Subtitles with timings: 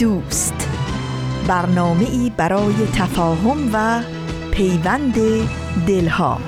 [0.00, 0.68] دوست.
[1.48, 4.02] برنامه ای برای تفاهم و
[4.50, 5.14] پیوند
[5.86, 6.38] دلها.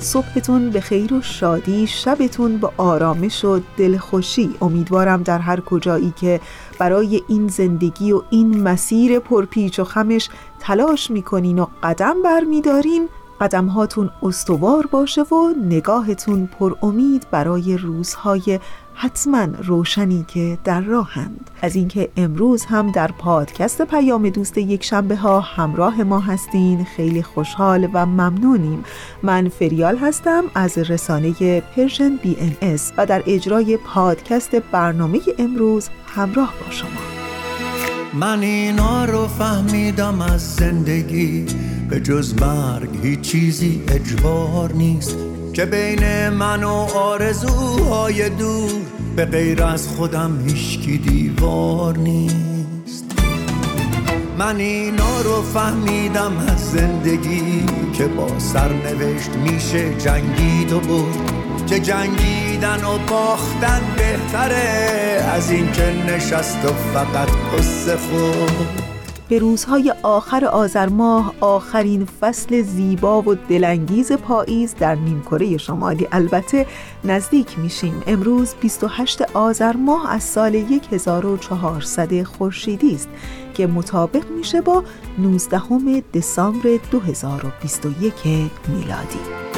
[0.00, 4.50] صبحتون به خیر و شادی شبتون به آرامش و دلخوشی.
[4.60, 6.40] امیدوارم در هر کجایی که
[6.78, 13.08] برای این زندگی و این مسیر پرپیچ و خمش تلاش می‌کنین و قدم برمیدارین
[13.40, 18.60] قدم هاتون استوار باشه و نگاهتون پر امید برای روزهای
[18.94, 21.50] حتما روشنی که در راهند.
[21.62, 27.22] از اینکه امروز هم در پادکست پیام دوست یک شنبه ها همراه ما هستین خیلی
[27.22, 28.84] خوشحال و ممنونیم.
[29.22, 36.70] من فریال هستم از رسانه Persian BMS و در اجرای پادکست برنامه امروز همراه با
[36.70, 36.90] شما.
[38.14, 41.46] من اینا رو فهمیدم از زندگی.
[41.88, 45.16] به جز مرگ هیچ چیزی اجبار نیست.
[45.52, 48.70] که بین من و آرزوهای دور
[49.16, 53.04] به غیر از خودم هیچکی دیوار نیست.
[54.38, 61.30] من اینا رو فهمیدم از زندگی که با سرنوشت میشه جنگید و بود
[61.66, 68.87] که جنگیدن و باختن بهتره از این که نشست و فقط قصه خود
[69.28, 76.08] به روزهای آخر آذر ماه آخرین فصل زیبا و دلانگیز پاییز در نیمکره شمالی.
[76.12, 76.66] البته
[77.04, 78.02] نزدیک میشیم.
[78.06, 80.56] امروز 28 آذر ماه از سال
[80.92, 83.08] 1400 خورشیدی است
[83.54, 84.84] که مطابق میشه با
[85.18, 88.14] 19 دسامبر 2021
[88.68, 89.57] میلادی.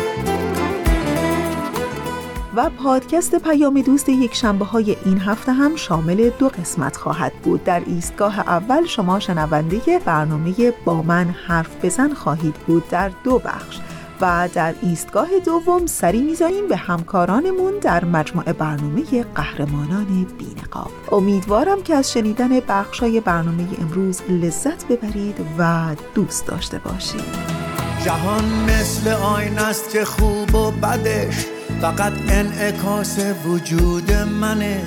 [2.56, 7.64] و پادکست پیام دوست یک شنبه های این هفته هم شامل دو قسمت خواهد بود.
[7.64, 13.78] در ایستگاه اول شما شنونده برنامه با من حرف بزن خواهید بود در دو بخش
[14.20, 19.02] و در ایستگاه دوم سری می‌زنیم به همکارانمون در مجموعه برنامه
[19.34, 20.90] قهرمانان بینقاب.
[21.12, 27.60] امیدوارم که از شنیدن بخشای برنامه امروز لذت ببرید و دوست داشته باشید.
[28.04, 31.59] جهان مثل آین است که خوب و بدش.
[31.80, 34.82] فقط انعکاس وجود منه.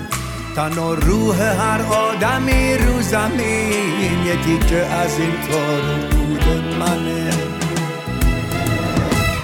[0.56, 7.34] تن و روح هر آدمی رو زمین یکی که از این کار بود منه.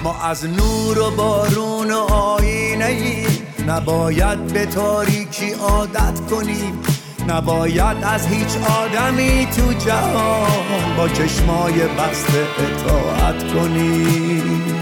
[0.04, 3.26] ما از نور و بارون و آینه ای
[3.68, 6.80] نباید به تاریکی عادت کنیم.
[7.28, 14.79] نباید از هیچ آدمی تو جهان با چشمای بسته اطاعت کنیم.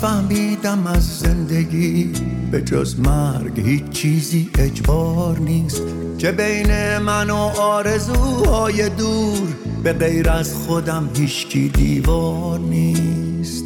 [0.00, 2.12] فهمیدم از زندگی
[2.50, 5.82] به جز مرگ هیچ چیزی اجبار نیست.
[6.18, 9.48] که بین من و آرزوهای دور
[9.82, 13.64] به غیر از خودم هیچکی دیوار نیست.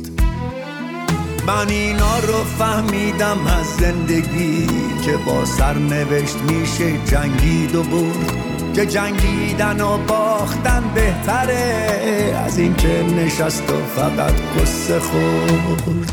[1.46, 4.66] من اینا رو فهمیدم از زندگی
[5.04, 8.39] که با سرنوشت میشه جنگید و بود
[8.74, 12.42] که جنگیدن و باختن بهتره.
[12.46, 16.12] از این که نشست و فقط قصه خورد.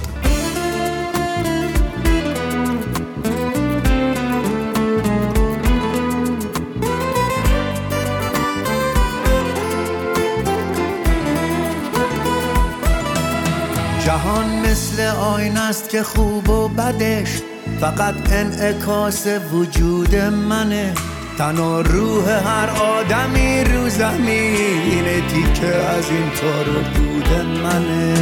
[14.06, 17.42] جهان مثل آین است که خوب و بدش.
[17.82, 20.94] فقط انعکاس وجود منه.
[21.38, 26.32] تن و روح هر آدمی رو زمین تیکه از این
[26.66, 28.16] رو بود منه.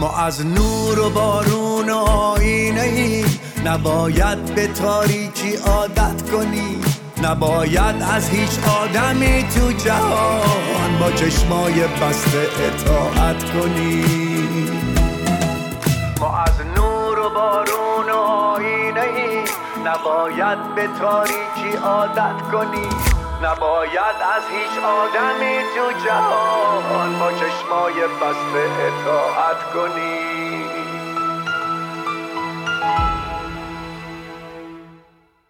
[0.00, 3.24] ما از نور و بارون و آینه ای
[3.64, 6.76] نباید به تاریکی عادت کنی.
[7.22, 8.50] نباید از هیچ
[8.82, 14.04] آدمی تو جهان با چشمای بسته اطاعت کنی.
[16.20, 17.87] ما از نور و بارون
[19.88, 22.88] نباید به تاریکی عادت کنی.
[23.44, 30.18] نباید از هیچ آدمی تو جهان با چشمای بسته اطاعت کنی.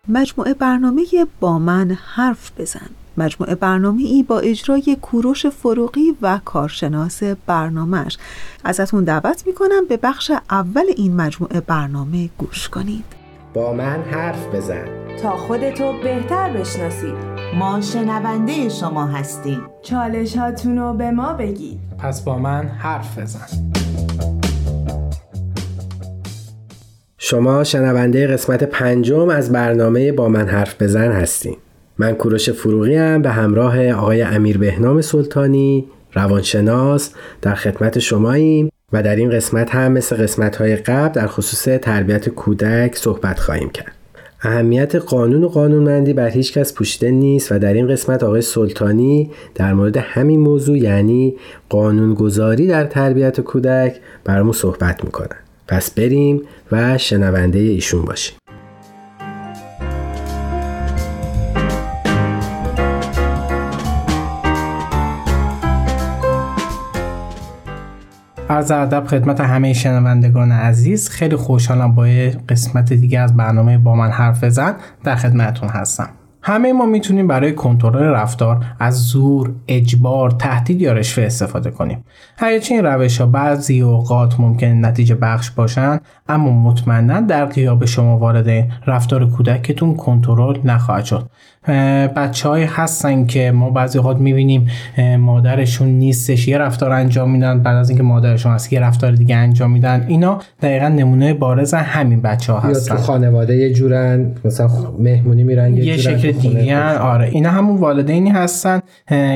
[0.09, 1.05] مجموعه برنامه
[1.41, 2.91] با من حرف بزن.
[3.17, 8.19] مجموعه برنامه ای با اجرای کوروش فروغی و کارشناس برنامهش
[8.65, 13.18] ازتون دعوت می‌کنم به بخش اول این مجموعه برنامه گوش کنید.
[13.59, 14.85] با من حرف بزن.
[15.23, 17.15] تا خودتو بهتر بشناسید
[17.59, 19.61] ما شنونده شما هستیم.
[19.83, 23.47] چالش هاتونو به ما بگید پس با من حرف بزن.
[27.19, 31.57] شما شنونده قسمت پنجم از برنامه با من حرف بزن هستیم.
[31.99, 35.85] من کوروش فروغی هم به همراه آقای امیر بهنام سلطانی
[36.15, 38.71] روانشناس در خدمت شماییم.
[38.93, 43.71] و در این قسمت هم مثل قسمت های قبل در خصوص تربیت کودک صحبت خواهیم
[43.71, 43.93] کرد.
[44.43, 49.31] اهمیت قانون و قانونمندی بر هیچ کس پوشیده نیست و در این قسمت آقای سلطانی
[49.55, 51.37] در مورد همین موضوع یعنی
[51.69, 55.37] قانونگذاری در تربیت کودک برامون صحبت می‌کنن
[55.69, 56.43] پس بریم
[56.73, 58.38] و شنونده ایشون باشیم.
[68.59, 72.07] عرض ادب خدمت همه شنوندگان عزیز خیلی خوشحالم با
[72.49, 74.75] قسمت دیگه از برنامه با من حرف بزن
[75.05, 76.09] در خدمتون هستم
[76.43, 82.05] همه ما می‌تونیم برای کنترل رفتار از زور، اجبار، تهدید یا رشوه استفاده کنیم.
[82.37, 88.19] هرچی این روش ها بعضی اوقات ممکن نتیجه بخش باشن اما مطمئنا در قیاب شما
[88.19, 91.31] وارد رفتار کودکتون کنترل نخواهد شد.
[92.17, 94.67] بچه های هستن که ما بعضی اوقات می‌بینیم
[95.19, 99.71] مادرشون نیستش یه رفتار انجام میدن بعد از اینکه مادرشون هست یه رفتار دیگه انجام
[99.71, 100.05] میدن.
[100.09, 104.69] اینا دقیقا نمونه بارز همین بچه ها هستن یا تو خانواده یه جورن مثلا
[104.99, 107.29] مهمونی میرن یه, شکل دیگه آره.
[107.29, 108.81] اینا همون والدینی هستن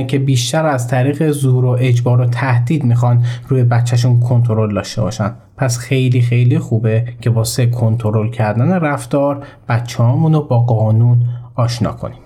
[0.08, 5.32] که بیشتر از طریق زور و اجبار و تهدید می‌خوان روی بچهشون کنترل داشته باشن.
[5.56, 11.25] پس خیلی خیلی خوبه که واسه کنترل کردن رفتار بچه رو با قانون
[11.55, 12.22] آشنا کنیم.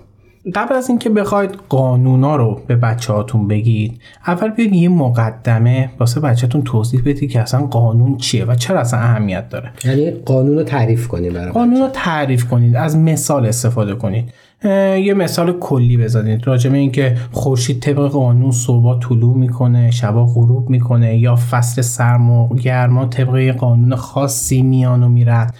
[0.55, 6.19] قبل از اینکه بخواید قانونا رو به بچه هاتون بگید اول بیاید یه مقدمه واسه
[6.19, 9.71] بچهتون توضیح بدید که اصلا قانون چیه و چرا اصلا اهمیت داره.
[9.85, 14.33] یعنی قانون رو تعریف کنید برای قانون رو تعریف کنید از مثال استفاده کنید.
[14.63, 16.47] یه مثال کلی بزنید.
[16.47, 22.29] راجع به اینکه خورشید طبق قانون صبح طلوع می‌کنه شبا غروب می‌کنه یا فصل سرم
[22.29, 25.51] و گرما طبق قانون خاصی میان و میرن.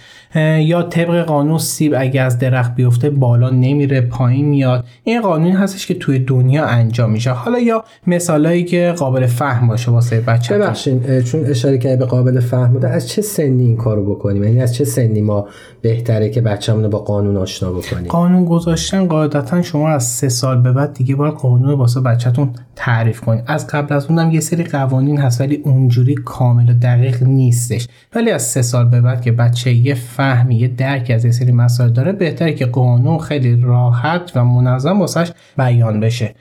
[0.60, 4.84] یا طبق قانون سیب اگه از درخت بیفته بالا نمیره پایین میاد.
[5.04, 7.30] این قانونی هستش که توی دنیا انجام میشه.
[7.30, 12.40] حالا یا مثالایی که قابل فهم باشه واسه بچه ببخشید چون اشاره کردی به قابل
[12.40, 15.48] فهم بوده از چه سنی این کارو بکنیم؟ یعنی از چه سنی ما
[15.80, 18.08] بهتره که بچه‌مون رو با قانون آشنا بکنیم.
[18.08, 23.20] قانون گذاشتن قاعدتا شما از سه سال به بعد دیگه باید قانون واسه بچهتون تعریف
[23.20, 27.88] کنید از قبل از اونم یه سری قوانین هست ولی اونجوری کامل و دقیق نیستش.
[28.14, 31.52] ولی از سه سال به بعد که بچه یه فهمی یه درک از یه سری
[31.52, 36.34] مسائل داره بهتره که قانون خیلی راحت و منظم واسش بیان بشه.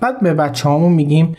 [0.00, 1.36] بعد به بچه همون میگیم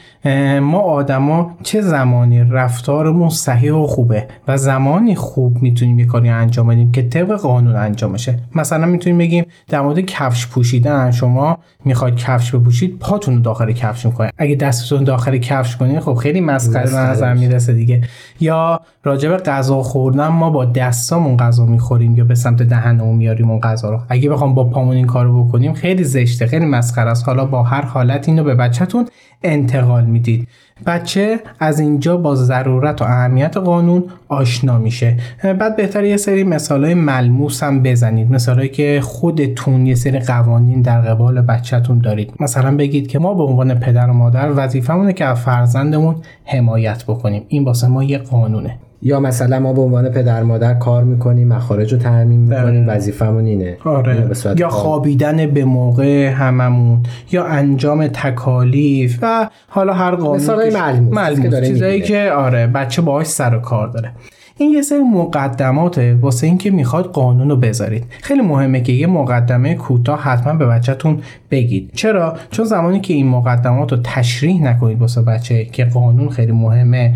[0.61, 6.67] ما آدما چه زمانی رفتارمون صحیح و خوبه و زمانی خوب می‌تونیم یه کاری انجام
[6.67, 8.39] بدیم که طبق قانون انجام بشه.
[8.55, 14.05] مثلا می‌تونیم بگیم در مورد کفش پوشیدن شما می‌خواید کفش بپوشید پاتون رو داخل کفش
[14.05, 14.33] می‌کنید.
[14.37, 18.01] اگه دستتون داخل کفش کنید خب خیلی مسخره به نظر می‌رسه دیگه.
[18.39, 23.59] یا راجب غذا خوردن ما با دستامون غذا می‌خوریم یا به سمت دهنمون میاریم اون
[23.59, 23.99] غذا رو.
[24.09, 27.27] اگه بخوام با پامون این کارو بکنیم خیلی زشته خیلی مسخره است.
[27.27, 29.05] حالا با هر حالت اینو به بچهتون
[29.43, 30.47] انتقال می‌دید.
[30.85, 35.17] بچه از اینجا با ضرورت و اهمیت قانون آشنا میشه.
[35.43, 38.31] بعد بهتر یه سری مثال های ملموس هم بزنید.
[38.31, 42.33] مثالهایی که خودتون یه سری قوانین در قبال بچهتون دارید.
[42.39, 46.15] مثلا بگید که ما به عنوان پدر و مادر وظیفمونه که از فرزندمون
[46.45, 47.45] حمایت بکنیم.
[47.47, 48.77] این واسه ما یه قانونه.
[49.01, 53.77] یا مثلا ما به عنوان پدر مادر کار می‌کنیم مخارج رو تعمین می‌کنیم وظیفمون اینه.
[53.85, 54.29] آره.
[54.57, 56.99] یا خوابیدن به موقع هممون
[57.31, 63.59] یا انجام تکالیف و حالا هر قانونی ملموس, چیزایی که آره بچه باهاش سر و
[63.59, 64.11] کار داره.
[64.61, 68.03] این یه سری مقدماته واسه اینکه می‌خواد قانون رو بذارید.
[68.21, 71.19] خیلی مهمه که یه مقدمه کوتاه حتما به بچهتون
[71.51, 71.91] بگید.
[71.95, 77.15] چرا؟ چون زمانی که این مقدمات رو تشریح نکنید واسه بچه که قانون خیلی مهمه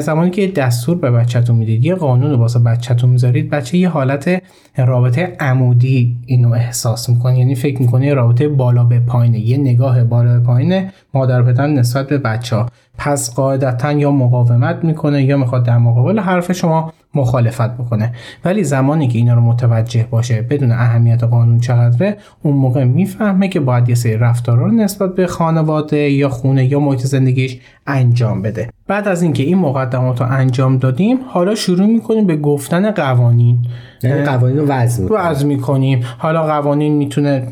[0.00, 4.42] زمانی که دستور به بچهتون می‌دید یه قانون رو واسه بچهتون می‌ذارید بچه یه حالت
[4.76, 7.38] رابطه عمودی اینو احساس می‌کنه.
[7.38, 12.08] یعنی فکر می‌کنه رابطه بالا به پایینه یه نگاه بالا به پایینه مادر پدر نسبت
[12.08, 12.66] به بچه
[13.02, 18.12] پس قاعدتا یا مقاومت می‌کنه یا می‌خواد در مقابل حرف شما مخالفت بکنه.
[18.44, 23.60] ولی زمانی که اینا رو متوجه باشه بدون اهمیت قانون چقدره اون موقع می‌فهمه که
[23.60, 28.68] باید یه سری رفتارا رو نسبت به خانواده یا خونه یا محیط زندگیش انجام بده.
[28.90, 33.58] بعد از اینکه این مقدمات رو انجام دادیم حالا شروع می‌کنیم به گفتن قوانین.
[34.02, 35.20] یعنی قوانین رو وضع می‌کنیم.
[35.20, 36.00] وضع می‌کنیم.
[36.18, 37.42] حالا قوانین می‌تونه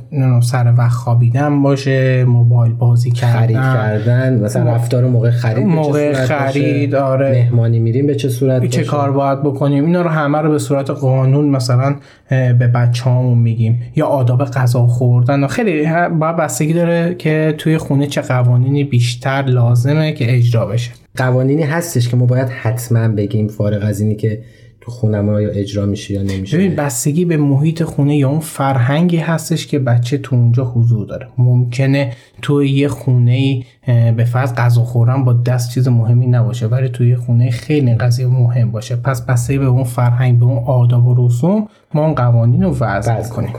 [0.42, 3.38] سر وقت خوابیدن باشه موبایل بازی کردن.
[3.38, 7.30] خرید کردن مثلا رفتار موقع خرید موقع خرید آره.
[7.30, 9.85] مهمانی میریم به چه صورت چه باشه؟ کار باید بکنیم.
[9.85, 11.97] اینا رو همه رو به صورت قانون مثلا
[12.28, 13.83] به بچه هامون میگیم.
[13.97, 15.47] یا آداب غذا خوردن.
[15.47, 15.87] خیلی
[16.21, 20.90] باید بستگی داره که توی خونه چه قوانینی بیشتر لازمه که اجرا بشه.
[21.19, 24.43] قوانینی هستش که ما باید حتما بگیم فارغ از اینی که
[24.81, 26.57] تو خونه ما یا اجرا میشه یا نمیشه.
[26.57, 31.29] ببین بستگی به محیط خونه یا اون فرهنگی هستش که بچه تو اونجا حضور داره.
[31.39, 33.63] ممکنه تو یه خونه
[34.17, 38.71] به فرض غذا خوردن با دست چیز مهمی نباشه ولی توی خونه خیلی قضیه مهم
[38.71, 38.97] باشه.
[38.97, 43.29] پس بستگی به اون فرهنگ به اون آداب و رسوم ما اون قوانین رو وضع
[43.29, 43.53] کنیم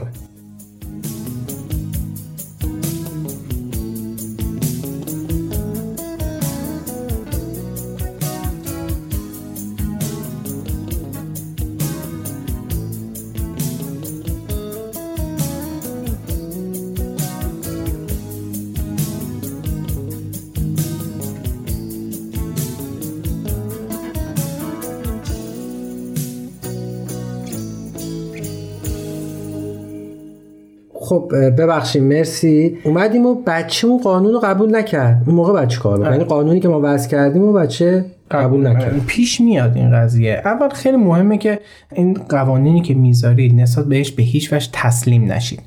[31.10, 32.78] خب ببخشید مرسی.
[32.84, 35.22] اومدیم و بچه‌مون قانون رو قبول نکرد.
[35.26, 36.06] اون موقع بچه کار بود.
[36.06, 39.06] یعنی قانونی که ما وضع کردیم و بچه قبول نکرد.
[39.06, 40.42] پیش میاد این قضیه.
[40.44, 41.60] اول خیلی مهمه که
[41.92, 45.60] این قوانینی که می‌ذارید نسبت بهش به هیچ وجه تسلیم نشید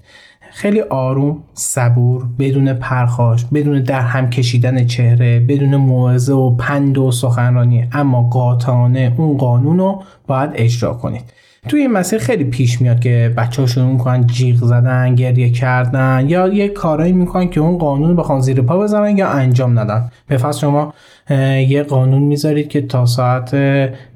[0.52, 7.12] خیلی آروم صبور بدون پرخاش بدون در هم کشیدن چهره بدون موعظه و پند و
[7.12, 7.88] سخنرانی.
[7.92, 11.24] اما قاطعانه اون قانون رو باید اجرا کنید.
[11.68, 16.26] توی این مسیر خیلی پیش میاد که بچه ها شروع می‌کنن جیغ زدن گریه کردن
[16.28, 20.10] یا یه کارایی می‌کنن که اون قانون بخوان زیر پا بزنن یا انجام ندن.
[20.28, 20.94] به فرض شما
[21.68, 23.56] یه قانون می‌ذارید که تا ساعت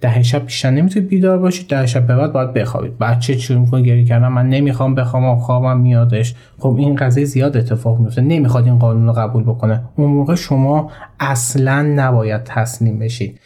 [0.01, 2.97] ده شب بیشتر نمی‌تونید بیدار باشید ده شب به بعد باید بخوابید.
[2.97, 6.35] بچه شروع می‌کنه گریه کردن من نمی‌خوام بخوام خوابم میادش.
[6.59, 9.81] خب این قضیه زیاد اتفاق میفته نمی‌خواد این قانون رو قبول بکنه.
[9.95, 13.39] اون موقع شما اصلا نباید تسلیم بشید.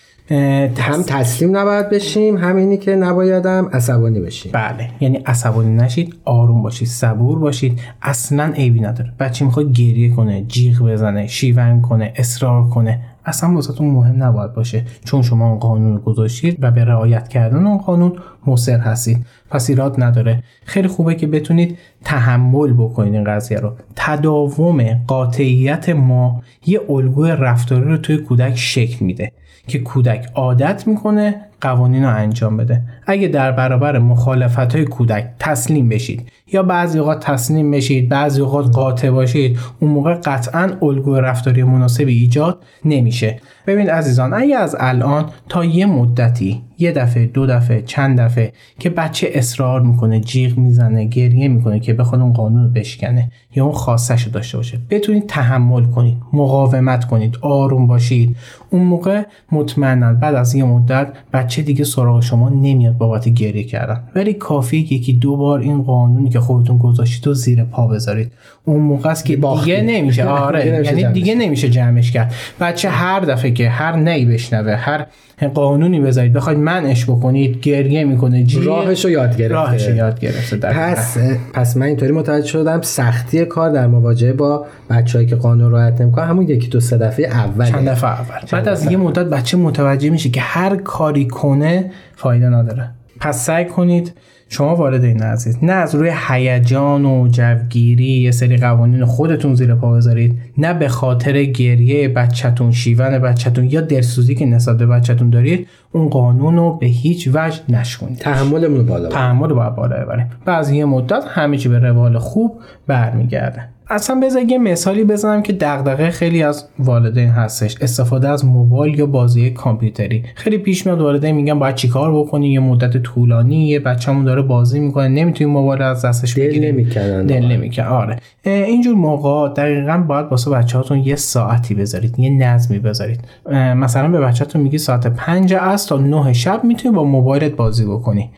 [0.77, 4.51] هم تسلیم نباید بشیم همینی که نبایدم عصبانی بشیم.
[4.51, 7.79] بله یعنی عصبانی نشید آروم باشید صبور باشید.
[8.01, 9.13] اصلا عیبی نداره.
[9.19, 12.99] بچه می‌خواد گریه کنه جیغ بزنه شیون کنه اصرار کنه.
[13.25, 14.85] اصلا واسهتون مهم نباید باشه.
[15.05, 18.13] چون شما اون قانون گذاشتید و به رعایت کردن اون قانون
[18.47, 19.25] مصر هستید.
[19.49, 20.43] پس ایراد نداره.
[20.65, 23.73] خیلی خوبه که بتونید تحمل بکنید این قضیه رو.
[23.95, 29.31] تداوم قاطعیت ما یه الگوی رفتاری رو توی کودک شکل میده
[29.67, 32.81] که کودک عادت می‌کنه قوانین رو انجام بده.
[33.05, 38.75] اگه در برابر مخالفت های کودک تسلیم بشید یا بعضی اوقات تسلیم بشید بعضی اوقات
[38.75, 43.39] قاطع باشید اون موقع قطعا الگوی رفتاری مناسبی ایجاد نمیشه.
[43.67, 48.89] ببین عزیزان اگه از الان تا یه مدتی یه دفعه دو دفعه چند دفعه که
[48.89, 53.73] بچه اصرار می‌کنه جیغ می‌زنه گریه می‌کنه که بخواد اون قانون رو بشکنه یا اون
[53.73, 58.35] خواستش رو داشته باشه بتونید تحمل کنید مقاومت کنید آروم باشید.
[58.69, 64.03] اون موقع مطمئنا بعد از یه مدت بچه دیگه سراغ شما نمیاد بابت گریه کردن.
[64.15, 68.31] ولی کافی یکی دو بار این قانونی که خودتون گذاشتید و زیر پا بذارید.
[68.65, 70.25] اون موقع است که دیگه نمیشه.
[70.47, 72.33] آره یعنی دیگه نمیشه جمعش کرد.
[72.59, 75.05] بچه هر دفعه که هر نی بشنوه هر
[75.53, 79.55] قانونی بذارید بخواید منش بکنید گریه می‌کنه جی راهشو یاد گرفته.
[79.55, 80.57] راهشو یاد گرفته.
[80.57, 81.17] پس
[81.53, 86.27] پس من اینطوری متوجه شدم سختی کار در مواجهه با بچه‌ای که قانون رعایت نمی‌کنن
[86.27, 88.39] همون یکی دو سه دفعه اول چند دفعه اول.
[88.51, 92.89] بعد از یه مدت بچه متوجه میشه که هر کاری کنه فایده نداره.
[93.21, 94.13] پس سعی کنید
[94.49, 99.91] شما والدین عزیز نه از روی هیجان و جوگیری یه سری قوانین خودتون زیر پا
[99.91, 100.39] بذارید.
[100.57, 106.09] نه به خاطر گریه بچهتون شیون بچهتون یا دلسوزی که نسبت به بچهتون دارید اون
[106.09, 108.17] قانون رو به هیچ وجه نشکنید.
[108.17, 110.27] تحملمون بالا تحمل رو باید بالا ببریم.
[110.45, 113.69] بعضی یه مدت همه چی به روال خوب برمیگرده.
[113.91, 117.75] اصلا بذار یه مثالی بزنم که دغدغه خیلی از والدین هستش.
[117.81, 120.23] استفاده از موبایل یا بازی کامپیوتری.
[120.35, 124.79] خیلی پیش میاد والدین میگن باید چیکار بکنی؟ یه مدت طولانی یه بچه‌مون داره بازی
[124.79, 125.07] می‌کنه.
[125.07, 126.59] نمی‌تونی موبایل از دستش بگیری.
[126.59, 128.17] دل نمی‌کنن دل نمی‌کنن آره.
[128.43, 133.19] اینجور موقع دقیقا باید واسه بچه‌هاتون یه ساعتی بذارید یه نظمی بذارید.
[133.53, 138.29] مثلا به بچه‌تون میگی ساعت 5 از تا 9 شب می‌تونی با موبایلت بازی بکنی.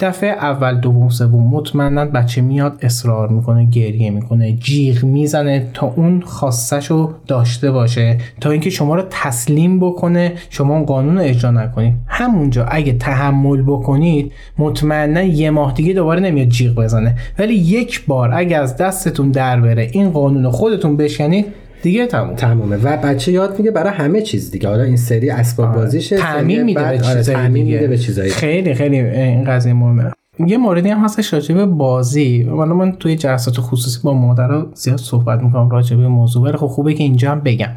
[0.00, 6.20] دفعه اول دوم سوم مطمئنا بچه میاد اصرار می‌کنه گریه می‌کنه جیغ می‌زنه تا اون
[6.20, 8.18] خواستش رو داشته باشه.
[8.40, 11.94] تا اینکه شما رو تسلیم بکنه شما اون قانون رو اجرا نکنید.
[12.06, 17.16] همونجا اگه تحمل بکنید مطمئنا یه ماه دیگه دوباره نمیاد جیغ بزنه.
[17.38, 21.46] ولی یک بار اگه از دستتون در بره این قانون خودتون بشکنید
[21.82, 22.76] دیگه تموم تمومه.
[22.76, 24.68] و بچه یاد میگه برای همه چیز دیگه.
[24.68, 27.76] حالا این سری اسباب بازیشه تعمیم میده به آره چیزای تعمیم دیگه.
[27.76, 30.12] میده به چیزایی خیلی خیلی این قضیه مهمه.
[30.46, 32.42] یه موردی هم هستش راجع به بازی.
[32.42, 36.66] حالا من توی جلسات خصوصی با مادر زیاد صحبت می‌کنم راجع به موضوع ولی خب
[36.66, 37.70] خوبه که اینجا هم بگم.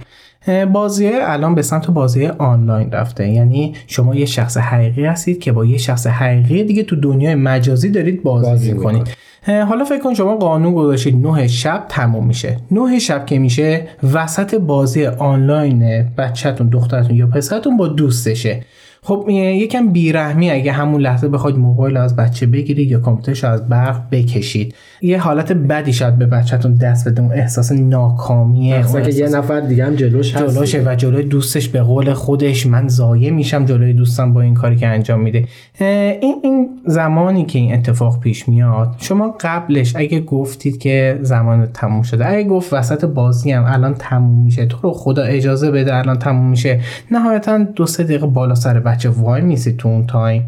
[0.73, 3.29] بازی الان به سمت بازی آنلاین رفته.
[3.29, 7.89] یعنی شما یه شخص حقیقی هستید که با یه شخص حقیقی دیگه تو دنیای مجازی
[7.89, 9.07] دارید بازی, بازی می‌کنید.
[9.47, 12.57] حالا فکر کن شما قانون گذاشتید 9 شب تموم میشه.
[12.71, 18.61] 9 شب که میشه وسط بازی آنلاین بچهتون دخترتون یا پسرتون با دوستشه.
[19.05, 24.01] خب یکم بیرحمی اگه همون لحظه بخواید موبایل از بچه بگیرید یا کامپیوترش از برق
[24.11, 29.29] بکشید یه حالت بدی شاید به بچهتون دست بده اون احساس ناکامیه اصلا که یه
[29.29, 30.55] نفر دیگه هم جلوش هست.
[30.55, 34.75] جلوشه و جلوی دوستش به قول خودش من زایه میشم جلوی دوستم با این کاری
[34.75, 35.45] که انجام میده.
[35.79, 42.01] این این زمانی که این اتفاق پیش میاد شما قبلش اگه گفتید که زمان تموم
[42.01, 46.19] شده اگه گفت وسط بازی هم الان تموم میشه تو رو خدا اجازه بده الان
[46.19, 46.79] تموم میشه
[47.11, 50.47] نهایتا دو سه دقیقه بالا سر بچه وای میسید تو اون تایم.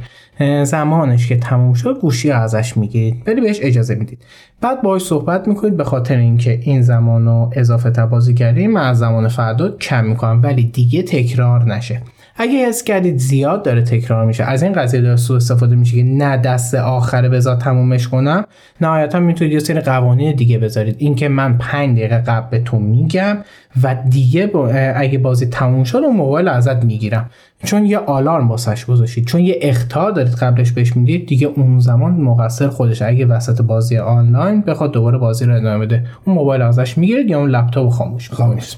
[0.63, 4.19] زمانش که تموم شد گوشی ازش می‌گیرید ولی بهش اجازه می‌دید.
[4.61, 9.27] بعد باهاش صحبت می‌کنید به خاطر اینکه این زمان اضافه تبازی کردیم من از زمان
[9.27, 12.01] فردا کم می‌کنم ولی دیگه تکرار نشه.
[12.39, 16.03] اگه حس کردید زیاد داره تکرار میشه از این قضیه داره سوء استفاده میشه که
[16.03, 18.45] نه دست آخره بذار تمومش کنم
[18.81, 20.95] نهایتا می‌تونید یه سری قوانین دیگه بذارید.
[20.99, 23.37] اینکه من 5 دقیقه قبل تو میگم
[23.83, 24.51] و دیگه
[24.95, 27.29] اگه بازی تموم شد اون موبایل ازت می‌گیرم.
[27.63, 32.11] چون یه آلارم واسش گذاشتید چون یه اختار دارید قبلش بهش می‌دید دیگه اون زمان
[32.11, 36.97] مقصر خودش اگه وسط بازی آنلاین بخواد دوباره بازی رو ادامه بده اون موبایل ازش
[36.97, 38.75] می‌گیرید یا اون لپتاپ خاموش خاموش.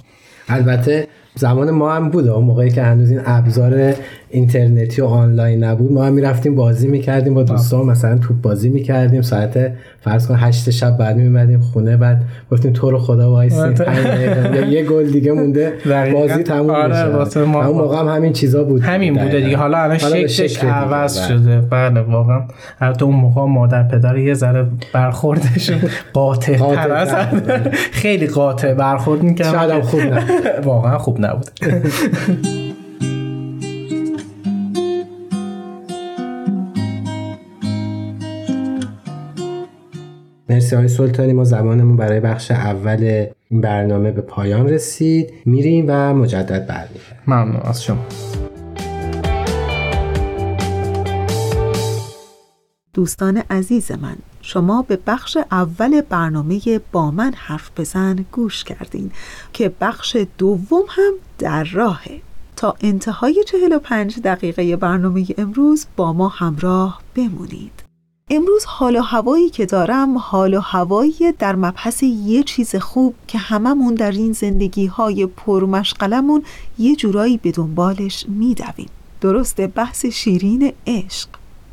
[0.50, 1.08] البته
[1.40, 3.96] زمان ما هم بود اون موقعی که هنوز این ابزار
[4.32, 5.92] اینترنتی و آنلاین نبود.
[5.92, 9.22] ما هم می‌رفتیم بازی می‌کردیم با دوستان مثلا توپ بازی می‌کردیم.
[9.22, 9.72] ساعت
[10.02, 12.22] فرض کن 8 شب بعد میومدیم خونه بعد
[12.52, 15.74] گفتیم تو رو خدا وایسی یا یه گل دیگه مونده.
[16.14, 18.82] بازی تموم آره بشه اون موقع هم همین چیزا بود.
[18.82, 19.58] همین بوده دیگه.
[19.58, 21.62] حالا الان شکلش عوض شده.
[21.62, 22.42] بله واقعا.
[22.82, 25.78] البته اون موقع مادر پدر یه ذره برخوردشون
[26.14, 26.58] قاطع
[28.02, 30.24] خیلی قاطع برخورد می‌کرد شاید خوب نه
[30.66, 31.50] واقعا خوب نبود.
[40.50, 45.34] مرسی های سلطانی ما زمانمون برای بخش اول این برنامه به پایان رسید.
[45.46, 47.20] میریم و مجدد برمیگردیم.
[47.28, 47.62] ممنون.
[47.64, 48.06] از شما.
[52.94, 59.12] دوستان عزیز من شما به بخش اول برنامه با من حرف بزن گوش کردین
[59.54, 62.22] که بخش دوم هم در راهه.
[62.56, 67.89] تا انتهای 45 دقیقه برنامه امروز با ما همراه بمونید.
[68.32, 73.38] امروز حال و هوایی که دارم حال و هوایی در مبحث یه چیز خوب که
[73.38, 76.44] هممون در این زندگی های پرمشغلمون
[76.80, 78.90] یه جورایی به دنبالش میدویم.
[79.22, 81.30] درسته بحث شیرین عشق.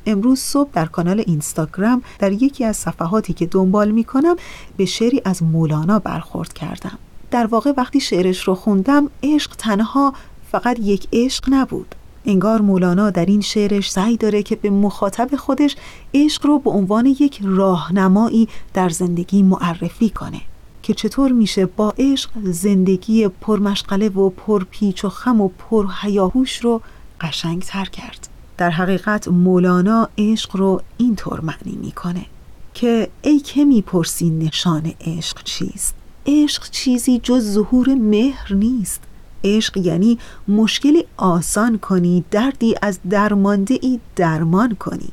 [0.07, 4.37] امروز صبح در کانال اینستاگرام در یکی از صفحاتی که دنبال می‌کنم
[4.77, 6.99] به شعری از مولانا برخورد کردم.
[7.31, 10.15] در واقع وقتی شعرش رو خوندم عشق تنها
[10.53, 11.96] فقط یک عشق نبود.
[12.27, 15.77] انگار مولانا در این شعرش سعی داره که به مخاطب خودش
[16.15, 20.41] عشق رو به عنوان یک راهنمایی در زندگی معرفی کنه
[20.83, 26.81] که چطور میشه با عشق زندگی پرمشغله و پرپیچ و خم و پرهیاهوش رو
[27.21, 28.29] قشنگتر کرد.
[28.59, 32.27] در حقیقت مولانا عشق رو اینطور معنی می‌کنه
[32.75, 35.95] که ای که می‌پرسی نشان عشق چیست؟
[36.27, 39.01] عشق چیزی جز ظهور مهر نیست.
[39.45, 40.19] عشق یعنی
[40.49, 45.09] مشکلی آسان کنی دردی از درمانده ای درمان کنی.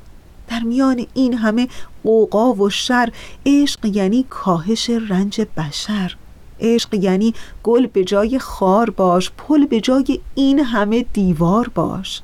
[0.48, 1.68] در میان این همه
[2.04, 3.12] قوقا و شر
[3.46, 6.16] عشق یعنی کاهش رنج بشر.
[6.60, 7.34] عشق یعنی
[7.64, 12.22] گل به جای خار باش پل به جای این همه دیوار باش.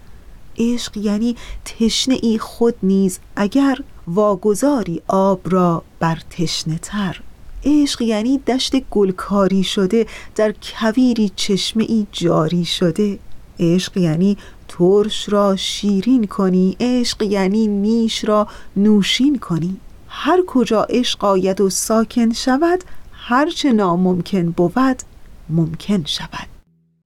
[0.58, 1.36] عشق یعنی
[1.66, 7.22] تشنه ای خود نیز اگر واگذاری آب را بر تشنه تر.
[7.65, 13.19] عشق یعنی دشت گلکاری شده در کویری چشمه ای جاری شده.
[13.60, 19.78] عشق یعنی ترش را شیرین کنی عشق یعنی نیش را نوشین کنی.
[20.08, 25.04] هر کجا عشق آید و ساکن شود هرچه ناممکن بود
[25.50, 26.48] ممکن شود.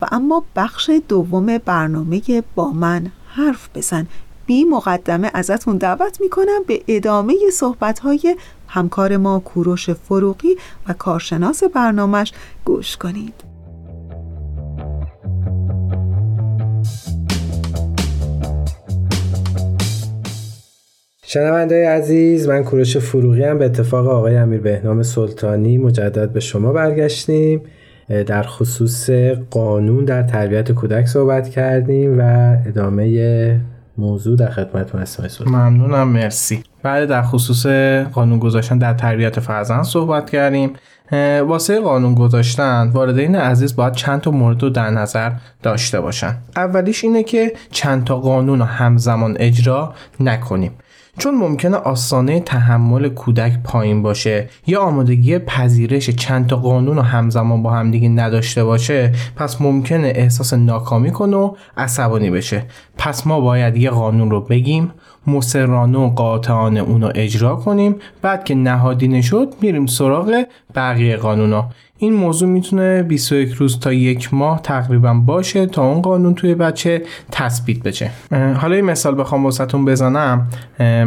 [0.02, 2.22] و اما بخش دوم برنامه
[2.56, 4.08] با من حرف بزن.
[4.46, 8.38] بی مقدمه ازتون دعوت می‌کنم به ادامه صحبت های
[8.74, 10.56] همکار ما کوروش فروغی
[10.90, 12.34] و کارشناس برنامهش
[12.66, 13.34] گوش کنید.
[21.26, 26.74] شنونده عزیز من کوروش فروغی هم به اتفاق آقای امیر بهنام سلطانی مجدد به شما
[26.74, 27.62] برگشتیم.
[28.10, 29.10] در خصوص
[29.50, 33.60] قانون در تربیت کودک صحبت کردیم و ادامه
[33.98, 36.64] موضوع در خدمتتون هستم ممنونم مرسی.
[36.84, 37.66] بعد در خصوص
[38.14, 40.74] قانون گذاشتن در تربیت فرزند صحبت کردیم.
[41.48, 45.32] واسه قانون گذاشتن والدین عزیز باید چند تا مورد رو در نظر
[45.64, 46.36] داشته باشن.
[46.56, 50.72] اولیش اینه که چند تا قانون رو همزمان اجرا نکنیم.
[51.18, 57.64] چون ممکنه آسانه تحمل کودک پایین باشه یا آمادگی پذیرش چند تا قانون و همزمان
[57.64, 62.64] با همدیگه نداشته باشه پس ممکنه احساس ناکامی کنه و عصبانی بشه.
[62.98, 64.92] پس ما باید یه قانون رو بگیم
[65.28, 67.96] مسررانه و قاطعانه اونو اجرا کنیم.
[68.22, 70.44] بعد که نهادینه شد میریم سراغ
[70.76, 71.70] بقیه قانونا.
[72.04, 77.02] این موضوع می‌تونه 21 روز تا یک ماه تقریبا باشه تا اون قانون توی بچه
[77.32, 78.12] تثبیت بشه.
[78.56, 80.48] حالا این مثال بخوام واسهتون بزنم.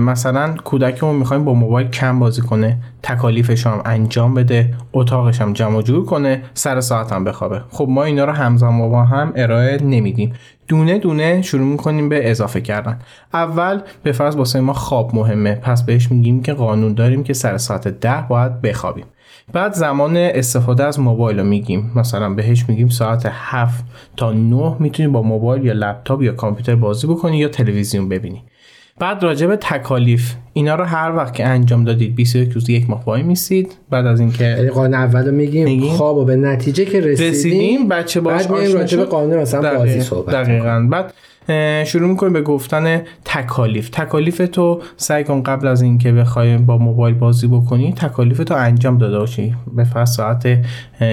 [0.00, 5.82] مثلا کودکمون می‌خوایم با موبایل کم بازی کنه تکالیفش هم انجام بده اتاقش هم جمع
[5.82, 7.62] جور کنه سر ساعت هم بخوابه.
[7.70, 10.32] خب ما اینا رو همزمان با هم ارائه نمیدیم.
[10.68, 12.98] دونه دونه شروع می‌کنیم به اضافه کردن.
[13.34, 15.54] اول به فرض واسه ما خواب مهمه.
[15.54, 19.04] پس بهش میگیم که قانون داریم که سر ساعت ده باید بخوابیم.
[19.52, 21.92] بعد زمان استفاده از موبایل رو میگیم.
[21.96, 23.84] مثلا بهش میگیم ساعت 7
[24.16, 28.42] تا 9 می‌تونی با موبایل یا لپتاپ یا کامپیوتر بازی بکنی یا تلویزیون ببینی.
[28.98, 30.34] بعد راجع به تکالیف.
[30.52, 33.76] اینا رو هر وقت که انجام دادید 21 روز یک ماه وای میسید.
[33.90, 35.90] بعد از اینکه یعنی قانون اول میگیم, میگیم.
[35.90, 40.00] خواب و به نتیجه که رسیدیم, رسیدیم بچه باش بعد راجع به قانون مثلا بازی
[40.00, 40.88] صحبت دقیقاً.
[40.90, 41.12] بعد
[41.86, 43.88] شروع می‌کنیم به گفتن تکالیف.
[43.92, 48.98] تکالیف تو سعی کن قبل از اینکه بخوای با موبایل بازی بکنی تکالیف تو انجام
[48.98, 49.54] داده باشی.
[49.76, 50.58] به فرض ساعت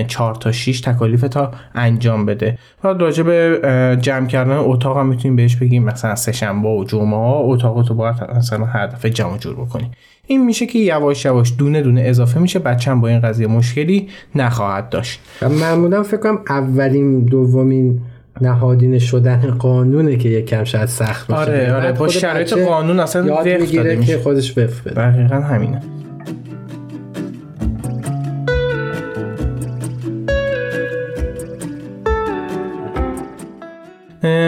[0.08, 2.58] 4 تا 6 تکالیف تا انجام بده.
[2.84, 7.18] بعد راجع به جمع کردن اتاق هم می‌تونیم بهش بگیم مثلا سه شنبه و جمعه
[7.18, 7.40] ها.
[7.40, 9.92] اتاق تو باید مثلا هر دفعه جمع جور بکنی.
[10.28, 12.60] این میشه که یواش یواش دونه دونه اضافه میشه.
[12.60, 15.20] بچه با این قضیه مشکلی نخواهد داشت.
[15.42, 18.02] و معمولا فکر کنم اولین دومین
[18.42, 21.42] نهادینه شدن قانونه که یک کم شاید سخت باشه.
[21.42, 25.82] آره آره با شرایط قانون اصلا یاد می‌گیره که خودش وفق بده دقیقا همینه.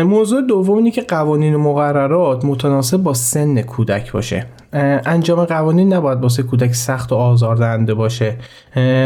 [0.06, 4.46] موضوع دوم اینه که قوانین و مقررات متناسب با سن کودک باشه.
[5.06, 8.38] انجام قوانین نباید واسه کودک سخت و آزاردهنده باشه.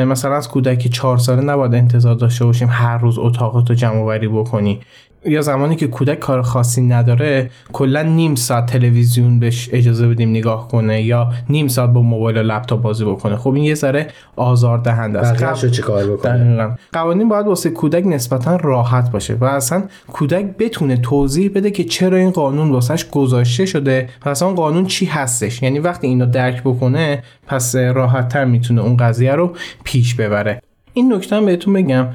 [0.05, 4.79] مثلا از کودک چهار ساله نباید انتظار داشته باشیم هر روز اتاقتو جمع وری بکنی.
[5.25, 10.67] یا زمانی که کودک کار خاصی نداره کلا نیم ساعت تلویزیون بهش اجازه بدیم نگاه
[10.67, 13.35] کنه یا نیم ساعت با موبایل و لپتاپ بازی بکنه.
[13.35, 15.71] خب این یه ذره آزار دهنده است قب...
[15.71, 21.51] چه کار بکنه؟ قوانین باید واسه کودک نسبتا راحت باشه و اصلا کودک بتونه توضیح
[21.55, 25.63] بده که چرا این قانون واسش گذاشته شده و اصلا قانون چی هستش.
[25.63, 30.61] یعنی وقتی اینو درک بکنه پس راحت تر می‌تونه اون قضیه رو پیش ببره.
[30.99, 32.07] این نکته هم بهتون بگم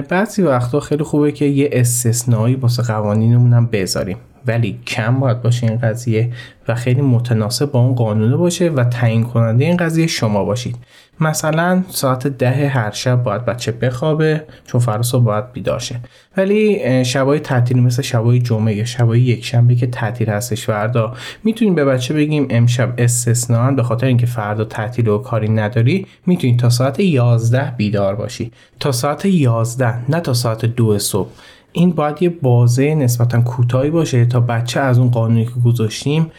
[0.00, 4.16] بعضی وقتا خیلی خوبه که یه استثنایی واسه قوانینمون هم بذاریم.
[4.46, 6.32] ولی کم باید باشه این قضیه
[6.68, 10.76] و خیلی متناسب با اون قانونه باشه و تعیین کننده این قضیه شما باشید.
[11.20, 16.00] مثلا ساعت ده هر شب باید بچه بخوابه چون فردا صبح باید بیدار شه.
[16.36, 21.74] ولی شبای تعطیل مثل شبای جمعه یا شبای یک شنبه که تعطیل هستش فردا می‌تونیم
[21.74, 26.70] به بچه بگیم امشب استثنا به خاطر اینکه فردا تعطیل و کاری نداری می‌تونید تا
[26.70, 28.52] ساعت 11 بیدار باشی.
[28.80, 31.28] تا ساعت 11 نه تا ساعت دو صبح.
[31.72, 36.30] این باید یه بازه نسبتا کوتاهی باشه تا بچه از اون قانونی که گذاشتیم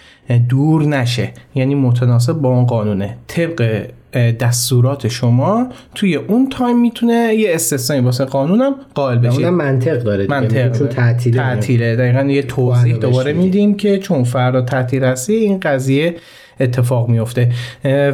[0.50, 1.32] دور نشه.
[1.56, 3.18] یعنی متناسب با اون قانونه.
[3.28, 9.36] طبق دستورات شما توی اون تایم می‌تونه یه استثنایی واسه قانونم قائل بشه.
[9.36, 11.38] اونم منطق داره منطق چون تعطیله.
[11.38, 11.96] تعطیله.
[11.96, 16.16] دقیقا یه توضیح دوباره میدیم که چون فردا تعطیل هستی این قضیه
[16.60, 17.52] اتفاق میفته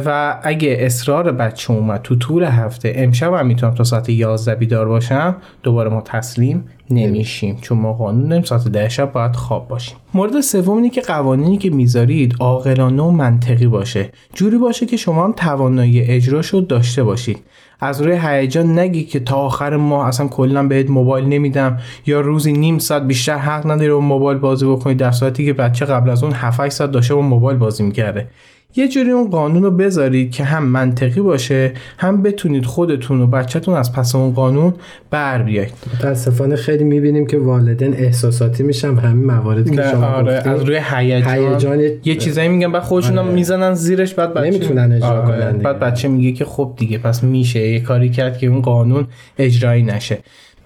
[0.06, 4.88] و اگه اصرار بچه اومد تو طول هفته امشب هم می‌تونم تا ساعت 11 بیدار
[4.88, 7.58] باشم دوباره ما تسلیم نمیشیم.
[7.60, 9.96] چون ما قانون داریم ساعت ده شب باید خواب باشیم.
[10.14, 14.10] مورد سوم اینه که قوانینی که می‌ذارید عاقلانه و منطقی باشه.
[14.34, 17.38] جوری باشه که شما هم توانایی اجراشو داشته باشید.
[17.80, 22.52] از روی هیجان نگی که تا آخر ماه اصلا کلا بهت موبایل نمیدم یا روزی
[22.52, 24.94] نیم ساعت بیشتر حق نداری با موبایل بازی بکنی.
[24.94, 28.28] در صورتی که بچه قبل از اون 7 ساعت داشته با موبایل بازی می‌کرده.
[28.76, 33.74] یه جوری اون قانون رو بذارید که هم منطقی باشه هم بتونید خودتون و بچهتون
[33.74, 34.74] از پس اون قانون
[35.10, 40.52] بر بیاید متاسفانه خیلی می‌بینیم که والدین احساساتی میشن همین مواردی که شما آره گفتید
[40.52, 40.80] از روی
[41.24, 43.32] هیجان یه چیزایی میگن بعد خودشون آره.
[43.32, 45.26] می‌زنن زیرش بعد بچه نمی‌تونن اجرا آره.
[45.26, 45.64] کنن دیگه.
[45.64, 49.06] بعد بچه میگه که خب دیگه پس میشه یه کاری کرد که اون قانون
[49.38, 50.18] اجرایی نشه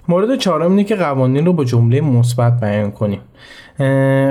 [0.08, 3.20] مورد چهارم اینه که قوانین رو با جمله مثبت بیان کنیم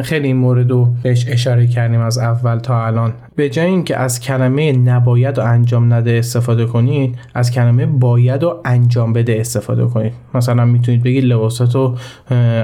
[0.03, 3.13] خیلی این مورد رو بهش اشاره کردیم از اول تا الان.
[3.35, 8.61] به جای اینکه از کلمه نباید و انجام نده استفاده کنید از کلمه باید و
[8.65, 10.13] انجام بده استفاده کنید.
[10.33, 11.95] مثلا می‌تونید بگید لباساتو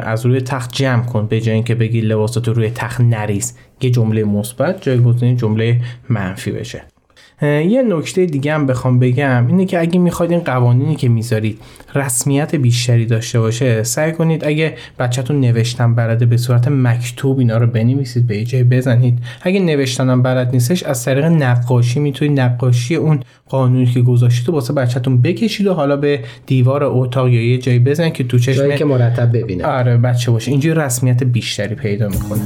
[0.03, 3.57] از روی تخت جمع کن به جای اینکه بگید لباساتو روی تخت نریز.
[3.81, 6.81] یه جمله مثبت جایگزین جمله منفی بشه.
[7.41, 11.59] یه نکته دیگه هم بخوام بگم اینه که اگه می‌خواید این قوانینی که می‌ذارید
[11.95, 17.67] رسمیت بیشتری داشته باشه سعی کنید اگه بچهتون نوشتن بلده به صورت مکتوب اینا رو
[17.67, 19.19] بنویسید به جای بزنید.
[19.41, 23.19] اگه نوشتنم بلد نیستش از طریق نقاشی می‌تونید نقاشی اون
[23.49, 28.13] قانونی که گذاشتید واسه بچهتون بکشید و حالا به دیوار اتاق یا یه جایی بزنید
[28.13, 29.65] که تو چشم جایی که مرتب ببینه.
[29.65, 30.51] آره بچه باشه.
[30.51, 32.41] اینجوری رسمیت بیشتری پیدا می‌کنه.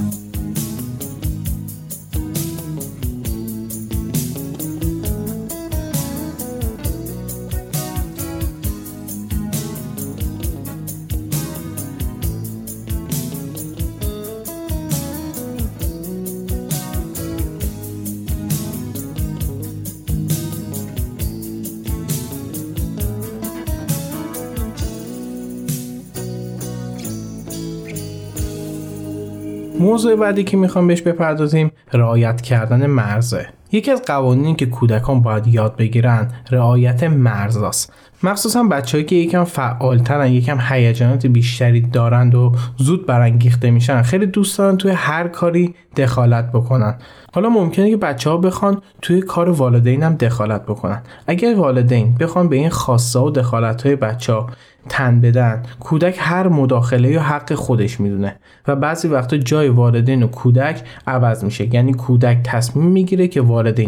[30.01, 33.49] موضوع بعدی که می‌خوام بهش بپردازیم رعایت کردن مرزه.
[33.71, 40.31] یکی از قوانینی که کودکان باید یاد بگیرن رعایت مرزاست مخصوصا بچه‌ای که یکم فعالترن
[40.31, 46.51] یکم هیجانات بیشتری دارند و زود برانگیخته میشن خیلی دوست دارن توی هر کاری دخالت
[46.51, 46.95] بکنن.
[47.33, 51.01] حالا ممکنه که بچه ها بخوان توی کار والدین هم دخالت بکنن.
[51.27, 54.47] اگر والدین بخوان به این خواسته و دخالت های بچه ها
[54.89, 58.35] تن بدن کودک هر مداخله یا حق خودش می‌دونه
[58.67, 61.75] و بعضی وقتا جای والدین و کودک عوض میشه.
[61.75, 63.41] یعنی کودک تصمیم می‌گیره که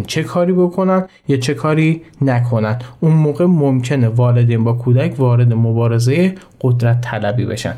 [0.04, 2.80] چه کاری بکنن یا چه کاری نکنن.
[3.00, 7.78] اون موقع ممکنه والدین با کودک وارد مبارزه قدرت طلبی بشن.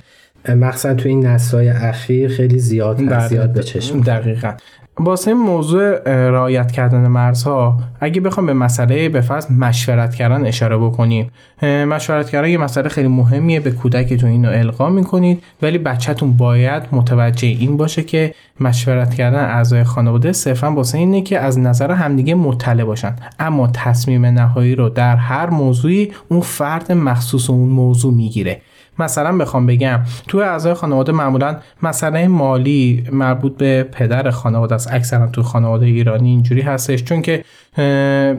[0.49, 4.01] مخصوصا تو این نسل‌های اخیر خیلی زیاد زیاد به چشم.
[4.01, 4.53] دقیقا.
[4.99, 11.31] واسه موضوع رعایت کردن مرزها اگه بخوام به مسئله به فرض مشورت کردن اشاره بکنیم.
[11.63, 15.43] مشورت کردن یه مسئله خیلی مهمیه به کودکتون اینو القا می‌کنید.
[15.62, 21.39] ولی بچهتون باید متوجه این باشه که مشورت کردن اعضای خانواده صرفا واسه اینه که
[21.39, 23.15] از نظر همدیگه مطلع باشن.
[23.39, 28.62] اما تصمیم نهایی رو در هر موضوعی اون فرد مخصوص اون موضوع می‌گیره.
[28.99, 34.93] مثلا بخوام بگم تو اعضای خانواده معمولا مسئله مالی مربوط به پدر خانواده است.
[34.93, 37.43] اکثرا تو خانواده ایرانی اینجوری هستش چون که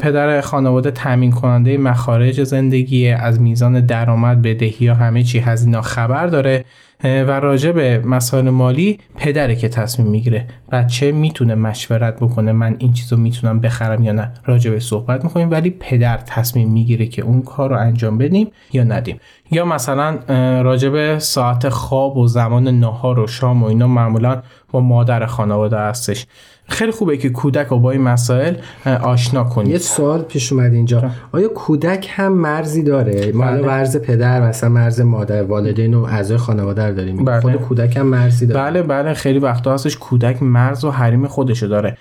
[0.01, 6.27] پدر خانواده تامین کننده مخارج زندگی از میزان درآمد بدهی ها همه چی هزینه خبر
[6.27, 6.65] داره.
[7.05, 12.93] و راجع به مسائل مالی پدره که تصمیم می‌گیره بچه می‌تونه مشورت بکنه من این
[12.93, 17.43] چیزو می‌تونم بخرم یا نه راجع به صحبت می‌کنیم ولی پدر تصمیم می‌گیره که اون
[17.43, 19.21] کار رو انجام بدیم یا ندیم.
[19.51, 20.19] یا مثلا
[20.63, 25.79] راجع به ساعت خواب و زمان نهار و شام و اینا معمولا با مادر خانواده
[25.79, 26.27] هستش.
[26.69, 28.55] خیلی خوبه که کودک رو با این مسائل
[29.03, 31.11] آشنا یه کنید سوال پیش اومد اینجا.
[31.33, 33.67] آیا کودک هم مرزی داره؟ ما بله.
[33.67, 37.25] مرز پدر مثلا مرز مادر والدین و اعضای خانواده رو داریم.
[37.25, 37.41] بله.
[37.41, 38.71] خود کودک هم مرزی داره.
[38.71, 39.15] بله بله.
[39.15, 41.97] خیلی وقتا هستش کودک مرز و حریم خودشو داره.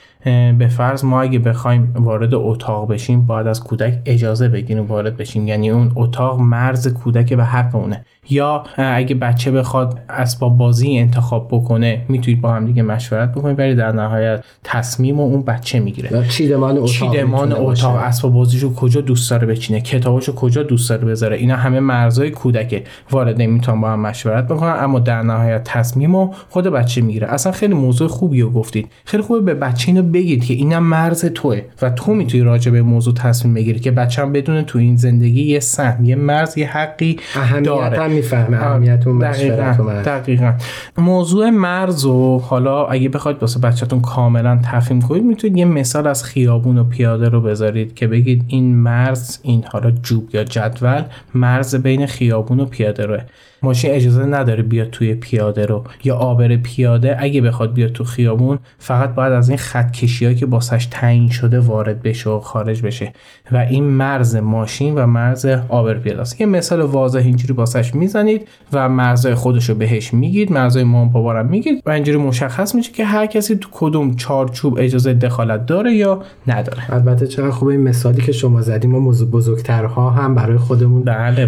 [0.57, 5.47] به فرض ما اگه بخوایم وارد اتاق بشیم باید از کودک اجازه بگیریم وارد بشیم.
[5.47, 8.05] یعنی اون اتاق مرز کودک و حق اونه.
[8.29, 13.59] یا اگه بچه بخواد اسباب بازی انتخاب بکنه می‌تونید با هم دیگه مشورت بکنید.
[13.59, 16.27] ولی در نهایت تصمیم و اون بچه می‌گیره.
[16.27, 17.53] چیدمان اتاق چیدمان.
[17.57, 22.31] اتاق اسباب بازیشو کجا دوست داره بچینه؟ کتاباشو کجا دوست داره بذاره؟ اینا همه مرزهای
[22.31, 22.83] کودکه.
[23.11, 27.27] والدین می‌تونن با هم مشورت بکنن اما در نهایت تصمیم و خود بچه می‌گیره.
[27.27, 28.87] اصلا خیلی موضوع خوبی رو گفتید.
[29.05, 32.81] خیلی خوبه به بچه اینو بگید که اینم مرز توه و تو می‌تونی راجع به
[32.81, 36.67] موضوع تصمیم بگیری که بچه هم بدونه تو این زندگی یه سهم یه مرز یه
[36.67, 38.01] حقی اهمیت داره.
[38.01, 40.01] هم می‌فهمه اهمیت اون و دقیقاً.
[40.05, 40.53] دقیقاً.
[40.97, 44.01] موضوع مرز و حالا اگه بخواید واسه بچهتون
[44.45, 48.75] کاملا تفهیم کنید می‌تونید یه مثال از خیابون و پیاده رو بذارید که بگید این
[48.75, 51.03] مرز این حالا جوب یا جدول
[51.35, 53.21] مرز بین خیابون و پیاده روه.
[53.65, 57.15] ماشین اجازه نداره بیاد توی پیاده رو یا آبر پیاده.
[57.19, 61.59] اگه بخواد بیاد تو خیابون فقط باید از این خط کشی که باسش تعیین شده
[61.59, 63.13] وارد بشه و خارج بشه.
[63.51, 66.41] و این مرز ماشین و مرز آبر پیاده است.
[66.41, 71.83] یه مثال واضح اینجوری باسش می‌زنید و مرزهای خودش رو بهش میگید مرزهای مام میگید
[71.85, 76.93] و اینجوری مشخص میشه که هر کسی تو کدوم چارچوب اجازه دخالت داره یا نداره.
[76.93, 78.91] البته چقدر خوبه این مثالی که شما زدیم.
[78.91, 81.45] ما موضوع بزرگترها هم برای خودمون بله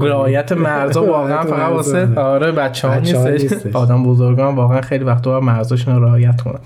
[0.00, 3.76] رعایت مرزا واقعا فقط واسه آره بچه ها بچه‌ها نیستش.
[3.76, 6.60] آدم بزرگان واقعا خیلی وقتا باید مرزاشون رو رعایت کنن.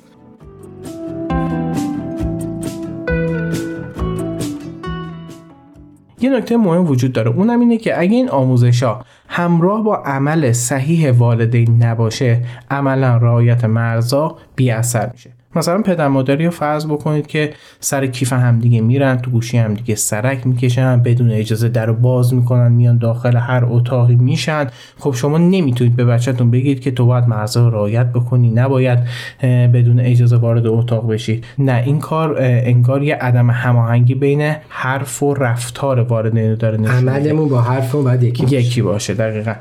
[6.20, 7.30] یه نکته مهم وجود داره.
[7.30, 13.64] اونم اینه که اگه این آموزش ها همراه با عمل صحیح والدین نباشه عملا رعایت
[13.64, 15.35] مرزا بی اثر میشه.
[15.56, 20.46] مثلا پدر مادری رو فرض بکنید که سر کیف همدیگه میرن تو گوشی همدیگه سرک
[20.46, 24.66] می‌کشن بدون اجازه در رو باز می‌کنن میان داخل هر اتاقی میشن
[24.98, 28.98] خب شما نمی‌تونید به بچهتون بگید که تو باید مرزا رو رعایت بکنی نباید
[29.74, 35.34] بدون اجازه وارد اتاق بشی نه این کار انگار یه عدم هماهنگی بین حرف و
[35.34, 37.08] رفتار والدین داره نشون.
[37.08, 38.56] عملمون با حرفمون باید یکی باشه.
[38.60, 39.54] یکی باشه دقیقا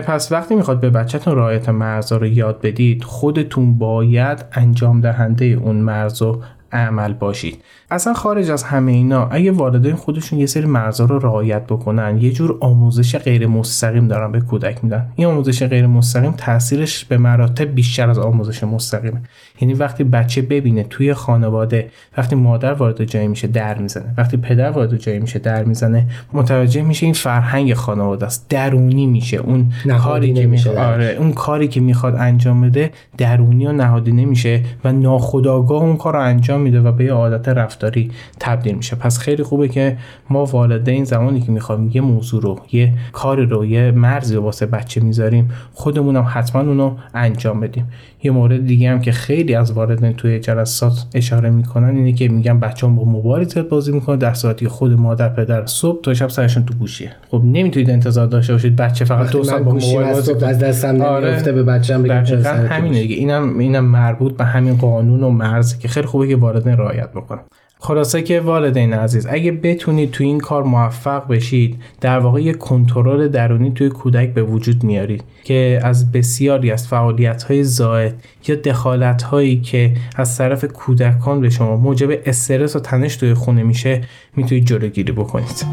[0.00, 5.76] پس وقتی می‌خواد به بچهتون رعایت مرزا رو یاد بدید خودتون باید انجام دهنده اون
[5.76, 6.40] مرز و
[6.72, 7.62] عمل باشید.
[7.90, 12.32] اصلا خارج از همه اینا اگه والدین خودشون یه سری مرزا رو رعایت بکنن یه
[12.32, 15.12] جور آموزش غیر مستقیم دارن به کودک میدن.
[15.16, 19.22] این آموزش غیر مستقیم تاثیرش به مراتب بیشتر از آموزش مستقیمه.
[19.60, 24.70] یعنی وقتی بچه ببینه توی خانواده وقتی مادر وارد جایی میشه در می‌زنه وقتی پدر
[24.70, 29.36] وارد جایی میشه در می‌زنه متوجه میشه این فرهنگ خانواده است درونی میشه.
[29.36, 30.78] اون کاری که میشه.
[30.78, 36.12] آره اون کاری که می‌خواد انجام بده درونی و نهادینه میشه و ناخودآگاه اون کار
[36.12, 38.96] رو انجام میده و به یه عادت رفتاری تبدیل میشه.
[38.96, 39.96] پس خیلی خوبه که
[40.30, 44.66] ما والدین زمانی که می‌خوایم یه موضوع رو یه کاری رو یه مرزی رو واسه
[44.66, 47.86] بچه می‌ذاریم خودمون هم حتما اونو انجام بدیم.
[48.22, 51.96] یه مورد دیگه هم که خیلی از والدین توی جلسات اشاره می‌کنن.
[51.96, 55.66] اینه که میگن بچه با موبایل زیاد بازی می‌کنه در صورتی که خود مادر پدر
[55.66, 57.12] صبح تا شب سرشون تو گوشیه.
[57.30, 58.76] خب نمی‌تونید انتظار داشته باشید.
[58.76, 61.28] بچه فقط دو ساعت با موبایل از دستم آره.
[61.28, 63.16] نمیفته به بچه‌م بگم همینه گوشی؟ دیگه.
[63.16, 67.40] اینم اینم مربوط به همین قانون و مرزی که خیلی خوبه که والدین رعایت بکنن.
[67.82, 73.28] خلاصه که والدین عزیز اگه بتونید تو این کار موفق بشید در واقع یه کنترل
[73.28, 78.14] درونی توی کودک به وجود میارید که از بسیاری از فعالیت های زائد
[78.48, 83.62] یا دخالت هایی که از طرف کودکان به شما موجب استرس و تنش توی خونه
[83.62, 84.00] میشه
[84.36, 85.64] می‌تونید جلوگیری بکنید.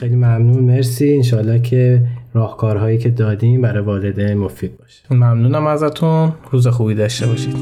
[0.00, 1.14] خیلی ممنون مرسی.
[1.14, 2.02] انشالله که
[2.34, 5.00] راهکارهایی که دادیم برای والدین مفید باشه.
[5.10, 6.32] ممنونم ازتون.
[6.50, 7.54] روز خوبی داشته باشید.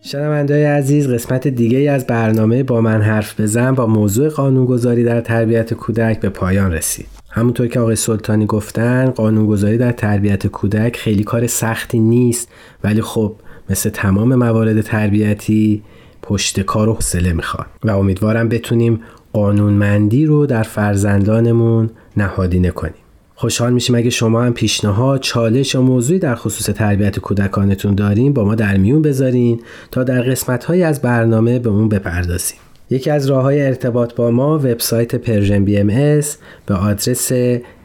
[0.00, 3.74] شنوندههای عزیز قسمت دیگه ای از برنامه با من حرف بزن.
[3.74, 7.06] با موضوع قانونگذاری در تربیت کودک به پایان رسید.
[7.30, 12.48] همونطور که آقای سلطانی گفتن قانونگذاری در تربیت کودک خیلی کار سختی نیست.
[12.84, 13.34] ولی خب
[13.70, 15.82] مثل تمام موارد تربیتی
[16.22, 17.66] پشت کار و حوصله می‌خواد.
[17.84, 19.00] و امیدوارم بتونیم
[19.32, 22.94] قانونمندی رو در فرزندانمون نهادینه کنیم.
[23.34, 28.44] خوشحال میشیم اگه شما هم پیشنهاد چالش یا موضوعی در خصوص تربیت کودکانتون دارین با
[28.44, 32.58] ما در میون بذارین تا در قسمتی از برنامه به اون بپردازیم.
[32.90, 37.32] یکی از راه های ارتباط با ما وبسایت Persian BMS به آدرس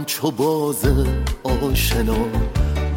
[0.07, 0.85] همچو باز
[1.45, 2.17] آشنا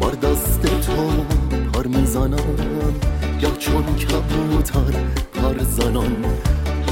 [0.00, 1.24] بار دست تو
[1.72, 2.94] پر می‌زنم.
[3.40, 4.94] یا چون کبوتر
[5.34, 6.24] پر زنان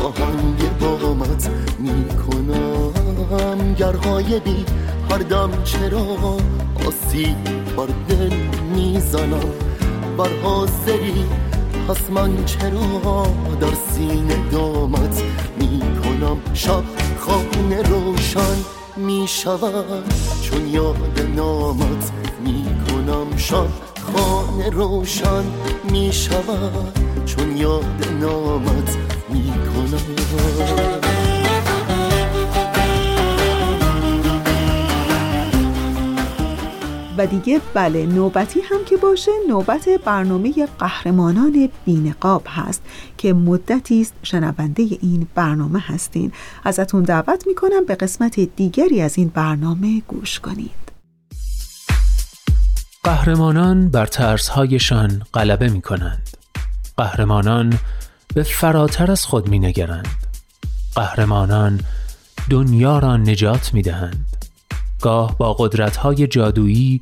[0.04, 2.92] آهنگ بامت می‌کنم.
[3.74, 4.64] گرهای بی
[5.10, 6.06] هر دم چرا
[6.86, 7.36] آسی
[7.76, 8.32] بر دل
[8.74, 9.50] می‌زنم.
[10.18, 11.24] بر حاضری
[11.88, 13.26] پس من چرا
[13.60, 15.22] در سینه دامت
[15.58, 16.82] می‌کنم؟ شب
[17.20, 18.77] خانه روشن
[19.08, 20.04] می‌شود.
[20.42, 22.12] چون یاد نامت
[22.44, 23.66] می‌کنم شب
[24.12, 25.44] خانه روشن
[25.90, 26.98] می‌شود.
[27.26, 28.96] چون یاد نامت
[37.18, 42.82] و دیگه بله نوبتی هم که باشه نوبت برنامه قهرمانان بینقاب هست
[43.18, 46.32] که مدتی است شنونده این برنامه هستین
[46.64, 50.88] ازتون دعوت می‌کنم به قسمت دیگری از این برنامه گوش کنید
[53.04, 56.28] قهرمانان بر ترسهایشان غلبه می کنند.
[56.96, 57.78] قهرمانان
[58.34, 60.08] به فراتر از خود می نگرند.
[60.94, 61.80] قهرمانان
[62.50, 64.37] دنیا را نجات می دهند.
[65.02, 67.00] گاه با قدرت‌های جادویی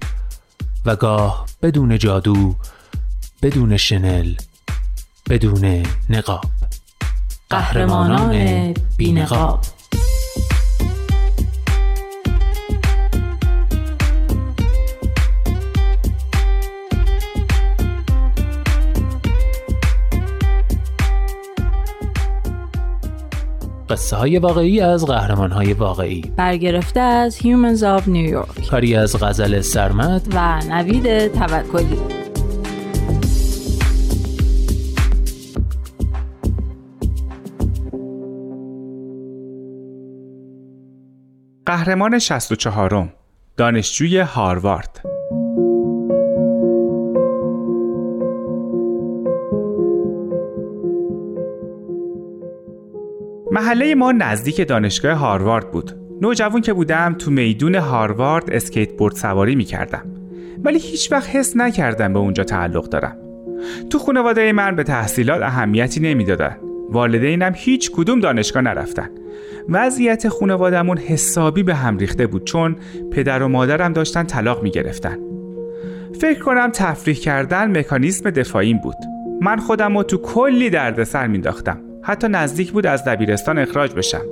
[0.84, 2.55] و گاه بدون جادو
[3.42, 4.34] بدون شنل
[5.30, 6.44] بدون نقاب.
[7.51, 9.61] قهرمانان بینقاب.
[23.89, 26.22] قصه های واقعی از قهرمان های واقعی.
[26.37, 28.70] برگرفته از Humans of New York.
[28.70, 31.99] کاری از غزل سرمت و نوید توکلی.
[41.66, 43.12] قهرمان 64
[43.57, 45.03] دانشجوی هاروارد.
[53.57, 55.92] محله ما نزدیک دانشگاه هاروارد بود.
[56.20, 60.02] نوجوان که بودم تو میدون هاروارد اسکیت بورد سواری می کردم.
[60.64, 63.16] ولی هیچ وقت حس نکردم به اونجا تعلق دارم.
[63.90, 66.57] تو خانواده من به تحصیلات اهمیتی نمی‌دادن.
[66.90, 69.09] والدینم هیچ کدوم دانشگاه نرفتن.
[69.68, 72.76] وضعیت خانوادهمون حسابی به هم ریخته بود چون
[73.12, 75.18] پدر و مادرم داشتن طلاق می گرفتن.
[76.20, 78.96] فکر کنم تفریح کردن مکانیزم دفاعیم بود.
[79.40, 81.86] من خودم رو تو کلی دردسر مینداختم.
[82.07, 84.24] حتی نزدیک بود از دبیرستان اخراج بشم.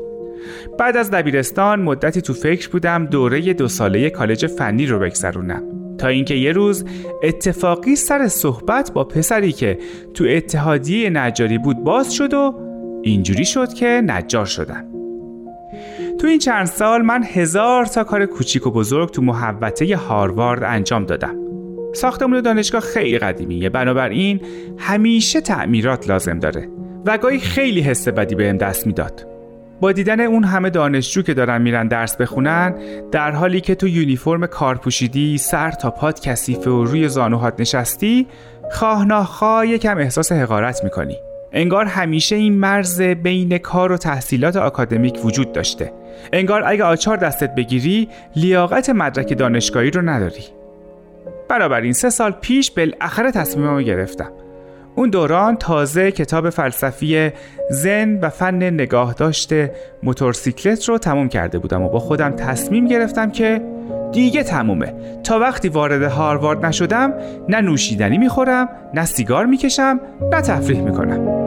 [0.78, 5.62] بعد از دبیرستان مدتی تو فکر بودم دوره دو ساله کالج فنی رو بگذرونم.
[5.98, 6.84] تا اینکه یه روز
[7.22, 9.78] اتفاقی سر صحبت با پسری که
[10.14, 12.54] تو اتحادیه نجاری بود باز شد و
[13.02, 14.84] اینجوری شد که نجار شدم.
[16.20, 21.04] تو این چند سال من هزار تا کار کوچیک و بزرگ تو محوطه هاروارد انجام
[21.04, 21.36] دادم.
[21.94, 24.40] ساختمون دانشگاه خیلی قدیمیه بنابراین
[24.78, 26.68] همیشه تعمیرات لازم داره.
[27.06, 29.26] و گاهی خیلی حس بدی بهم دست می‌داد.
[29.80, 32.74] با دیدن اون همه دانشجو که دارن میرن درس بخونن
[33.12, 38.26] در حالی که تو یونیفرم کار پوشیدی سر تا پات کثیفه و روی زانوهات نشستی
[38.72, 41.16] خواه ناخواه یکم احساس حقارت می‌کنی.
[41.52, 45.92] انگار همیشه این مرز بین کار و تحصیلات آکادمیک وجود داشته.
[46.32, 50.44] انگار اگه آچار دستت بگیری لیاقت مدرک دانشگاهی رو نداری.
[51.82, 54.30] این سه سال پیش بالاخره تصمیممو گرفتم.
[54.96, 57.30] اون دوران تازه کتاب فلسفی
[57.70, 63.30] زن و فن نگاه داشته موتورسیکلت رو تموم کرده بودم و با خودم تصمیم گرفتم
[63.30, 63.60] که
[64.12, 64.94] دیگه تمومه.
[65.24, 67.12] تا وقتی وارد هاروارد نشدم
[67.48, 70.00] نه نوشیدنی می‌خورم نه سیگار می‌کشم
[70.32, 71.43] نه تفریح می‌کنم.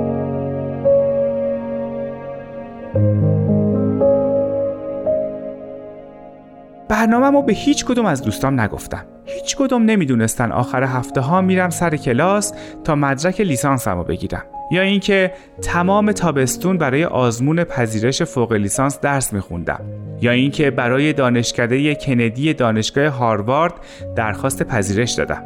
[7.08, 9.06] برنامه به هیچ کدوم از دوستام نگفتم.
[9.26, 12.54] هیچ کدوم نمی‌دونستن آخر هفته ها میرم سر کلاس
[12.84, 14.44] تا مدرک لیسانسمو بگیرم.
[14.72, 19.80] یا اینکه تمام تابستون برای آزمون پذیرش فوق لیسانس درس میخوندم.
[20.22, 23.74] یا اینکه برای دانشکده کندی دانشگاه هاروارد
[24.16, 25.44] درخواست پذیرش دادم.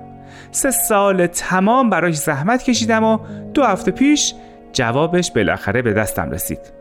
[0.52, 3.20] سه سال تمام براش زحمت کشیدم و
[3.54, 4.34] دو هفته پیش
[4.74, 6.81] جوابش بالاخره به دستم رسید.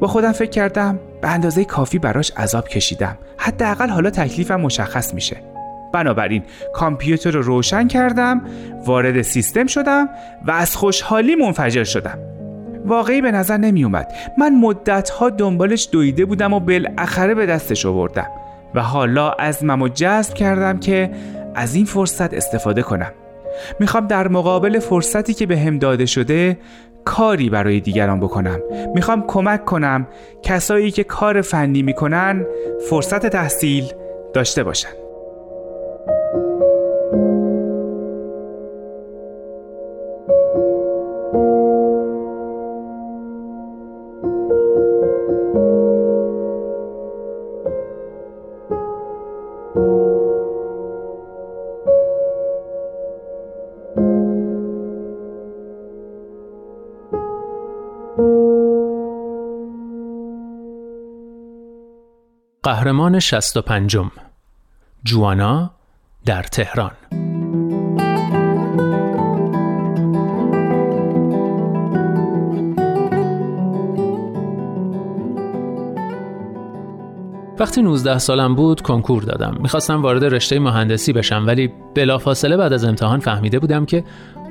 [0.00, 3.18] با خودم فکر کردم به اندازه کافی براش عذاب کشیدم.
[3.38, 5.36] حداقل حالا تکلیفم مشخص میشه.
[5.92, 6.42] بنابراین
[6.74, 8.42] کامپیوتر رو روشن کردم
[8.86, 10.08] وارد سیستم شدم
[10.46, 12.18] و از خوشحالی منفجر شدم.
[12.84, 17.86] واقعی به نظر نمی اومد من مدت ها دنبالش دویده بودم و بالاخره به دستش
[17.86, 18.26] آوردم
[18.74, 21.10] و حالا ممو جذب کردم که
[21.54, 23.12] از این فرصت استفاده کنم.
[23.80, 26.58] می‌خوام در مقابل فرصتی که به هم داده شده
[27.04, 28.60] کاری برای دیگران بکنم.
[28.94, 30.06] می‌خوام کمک کنم
[30.42, 32.46] کسایی که کار فنی می‌کنن
[32.90, 33.84] فرصت تحصیل
[34.34, 35.07] داشته باشن.
[62.78, 63.96] قهرمان 65
[65.04, 65.70] جوانا
[66.24, 66.90] در تهران.
[77.58, 79.56] وقتی 19 سالم بود کنکور دادم.
[79.60, 84.04] می‌خواستم وارد رشته مهندسی بشم ولی بلافاصله بعد از امتحان فهمیده بودم که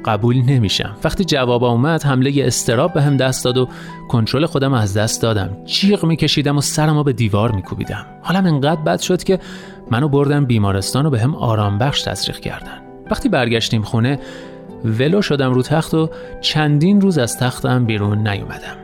[0.05, 0.95] قبول نمیشم.
[1.03, 3.67] وقتی جواب اومد حمله استراب به هم دست داد و
[4.09, 5.57] کنترل خودم از دست دادم.
[5.65, 8.05] جیغ میکشیدم و سرمو به دیوار میکوبیدم.
[8.21, 9.39] حالم انقدر بد شد که
[9.91, 12.81] منو بردم بیمارستان و به هم آرام بخش تزریق کردن.
[13.11, 14.19] وقتی برگشتیم خونه
[14.85, 16.09] ولو شدم رو تخت و
[16.41, 18.77] چندین روز از تختم بیرون نیومدم.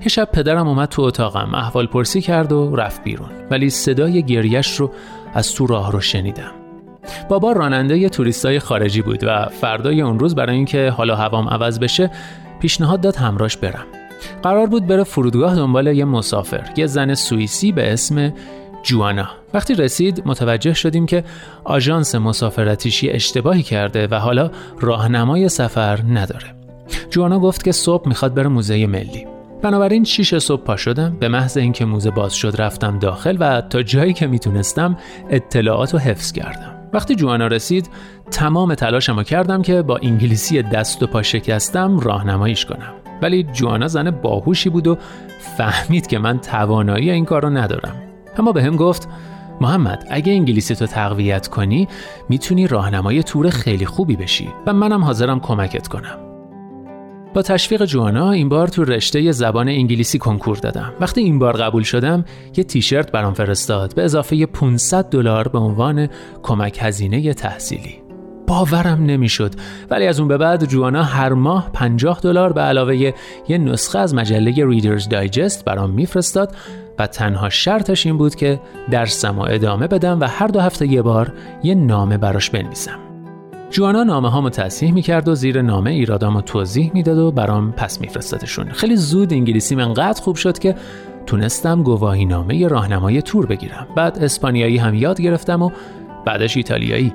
[0.00, 3.28] یه شب پدرم اومد تو اتاقم احوال پرسی کرد و رفت بیرون.
[3.50, 4.90] ولی صدای گریش رو
[5.34, 6.61] از تو راه رو شنیدم.
[7.28, 11.78] بابا راننده یه توریستای خارجی بود و فردای اون روز برای اینکه حالا هوام عوض
[11.78, 12.10] بشه
[12.60, 13.84] پیشنهاد داد همراش برم.
[14.42, 18.32] قرار بود بره فرودگاه دنبال یه مسافر یه زن سوئیسی به اسم
[18.82, 19.28] جوانا.
[19.54, 21.24] وقتی رسید متوجه شدیم که
[21.64, 24.50] آژانس مسافرتیشی اشتباهی کرده و حالا
[24.80, 26.54] راهنمای سفر نداره.
[27.10, 29.26] جوانا گفت که صبح می‌خواد بره موزه ملی.
[29.62, 33.82] بنابراین شیش صبح پا شدم به محض اینکه موزه باز شد رفتم داخل و تا
[33.82, 34.96] جایی که می‌تونستم
[35.30, 36.71] اطلاعات رو حفظ کردم.
[36.92, 37.90] وقتی جوانا رسید
[38.30, 42.92] تمام تلاشمو کردم که با انگلیسی دست و پا شکستم راهنماییش کنم.
[43.22, 44.98] ولی جوانا زن باهوشی بود و
[45.56, 47.94] فهمید که من توانایی این کار رو ندارم.
[48.38, 49.08] اما به هم گفت
[49.60, 51.88] محمد اگه انگلیسی تو تقویت کنی
[52.28, 56.31] می‌تونی راهنمای تور خیلی خوبی بشی و منم حاضرم کمکت کنم.
[57.34, 60.92] با تشویق جوانا این بار تو رشته زبان انگلیسی کنکور دادم.
[61.00, 62.24] وقتی این بار قبول شدم،
[62.56, 66.08] یه تیشرت برام فرستاد به اضافه 500 دلار به عنوان
[66.42, 68.02] کمک هزینه تحصیلی.
[68.46, 69.52] باورم نمی‌شد
[69.90, 72.96] ولی از اون به بعد جوانا هر ماه 50 دلار به علاوه
[73.48, 76.54] یه نسخه از مجله ریدرز دایجست برام میفرستاد
[76.98, 78.60] و تنها شرطش این بود که
[78.90, 83.11] درسم و ادامه بدم و هر دو هفته یه بار یه نامه براش بنویسم.
[83.72, 88.68] جوانا نامه هامو تصحیح می‌کرد و زیر نامه ایرادامو توضیح می‌داد و برام پس میفرستادشون.
[88.70, 90.74] خیلی زود انگلیسی من قدر خوب شد که
[91.26, 93.86] تونستم گواهی نامه راهنمای تور بگیرم.
[93.96, 95.70] بعد اسپانیایی هم یاد گرفتم و
[96.26, 97.12] بعدش ایتالیایی.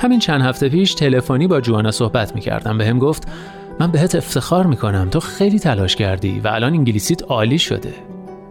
[0.00, 2.78] همین چند هفته پیش تلفنی با جوانا صحبت می‌کردم.
[2.78, 3.28] به هم گفت
[3.80, 5.08] من بهت افتخار می‌کنم.
[5.10, 7.94] تو خیلی تلاش کردی و الان انگلیسیت عالی شده.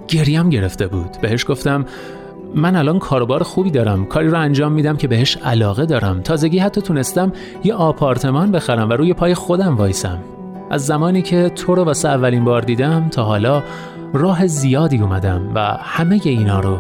[0.08, 1.18] گریم گرفته بود.
[1.22, 1.86] بهش گفتم
[2.56, 4.06] من الان کاروبار خوبی دارم.
[4.06, 6.22] کاری رو انجام میدم که بهش علاقه دارم.
[6.22, 7.34] تازگی حتی تونستم
[7.64, 10.20] یه آپارتمان بخرم و روی پای خودم وایسم.
[10.70, 13.64] از زمانی که تو رو واسه اولین بار دیدم تا حالا
[14.14, 16.80] راه زیادی اومدم و همه اینا رو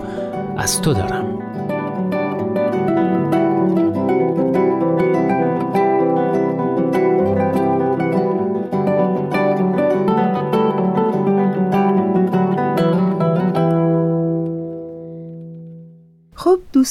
[0.57, 1.50] از تو دارم.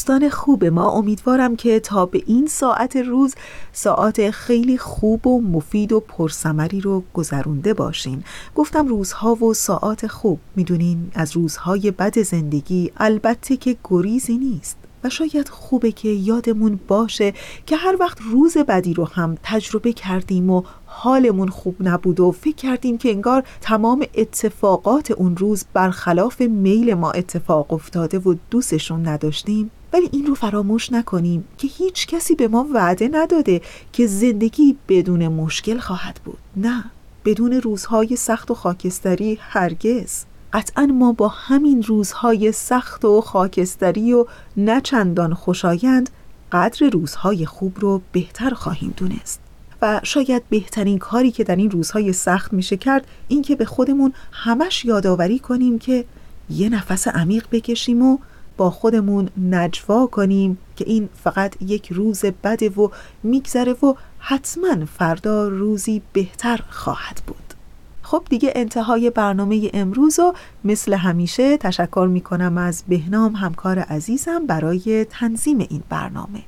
[0.01, 0.91] دوستان خوب ما.
[0.91, 3.35] امیدوارم که تا به این ساعت روز
[3.73, 8.23] ساعت خیلی خوب و مفید و پرسمری رو گذرونده باشین.
[8.55, 10.39] گفتم روزها و ساعت خوب.
[10.57, 17.33] می‌دونین از روزهای بد زندگی البته که گریزی نیست و شاید خوبه که یادمون باشه
[17.67, 22.55] که هر وقت روز بدی رو هم تجربه کردیم و حالمون خوب نبود و فکر
[22.57, 29.71] کردیم که انگار تمام اتفاقات اون روز برخلاف میل ما اتفاق افتاده و دوستشون نداشتیم.
[29.93, 33.61] ولی این رو فراموش نکنیم که هیچ کسی به ما وعده نداده
[33.93, 36.39] که زندگی بدون مشکل خواهد بود.
[36.57, 36.85] نه
[37.25, 40.25] بدون روزهای سخت و خاکستری هرگز.
[40.53, 44.27] قطعا ما با همین روزهای سخت و خاکستری و
[44.57, 46.11] نچندان خوشایند
[46.53, 49.41] قدر روزهای خوب رو بهتر خواهیم دونست.
[49.83, 54.13] و شاید بهترین کاری که در این روزهای سخت میشه کرد این که به خودمون
[54.33, 56.05] همش یادآوری کنیم که
[56.51, 58.19] یه نفس عمیق بکشیم و
[58.61, 62.89] با خودمون نجوا کنیم که این فقط یک روز بده و
[63.23, 67.55] میگذره و حتما فردا روزی بهتر خواهد بود.
[68.03, 70.35] خب دیگه انتهای برنامه امروز و
[70.65, 76.43] مثل همیشه تشکر می‌کنم از بهنام همکار عزیزم برای تنظیم این برنامه.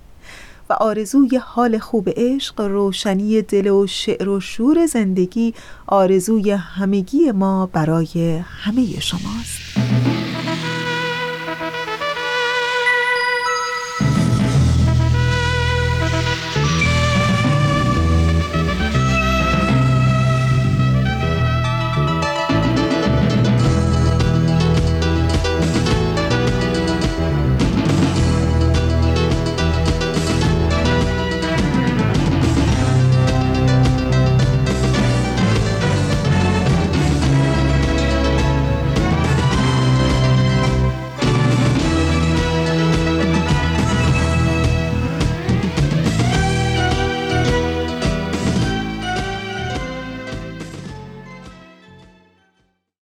[0.71, 5.55] و آرزوی حال خوب عشق روشنی دل و شعر و شور زندگی
[5.87, 10.32] آرزوی همگی ما برای همه شماست.